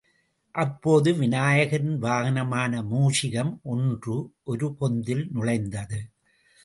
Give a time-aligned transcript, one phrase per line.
[0.55, 4.31] அப்போது விநாயகரின் வாகனமான மூஷிகம் ஒன்று
[4.43, 5.99] ஒரு பொந்தில் நுழைந்தது.